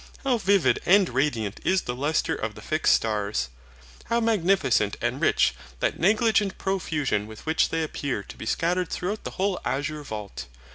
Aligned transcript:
How 0.23 0.39
vivid 0.39 0.79
and 0.83 1.09
radiant 1.09 1.59
is 1.63 1.83
the 1.83 1.93
lustre 1.95 2.33
of 2.33 2.55
the 2.55 2.61
fixed 2.63 2.95
stars! 2.95 3.49
How 4.05 4.19
magnificent 4.19 4.97
and 4.99 5.21
rich 5.21 5.53
that 5.79 5.99
negligent 5.99 6.57
profusion 6.57 7.27
with 7.27 7.45
which 7.45 7.69
they 7.69 7.83
appear 7.83 8.23
to 8.23 8.35
be 8.35 8.47
scattered 8.47 8.89
throughout 8.89 9.25
the 9.25 9.29
whole 9.37 9.59
azure 9.63 10.01
vault! 10.01 10.47